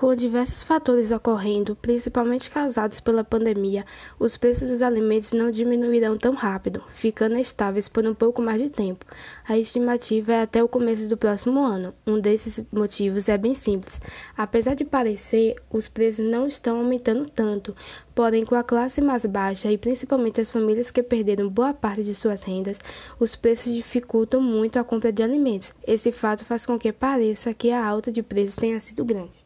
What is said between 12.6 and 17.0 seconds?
motivos é bem simples. Apesar de parecer, os preços não estão